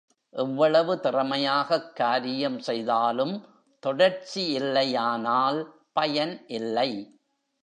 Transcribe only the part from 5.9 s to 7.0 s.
பயன் இல்லை.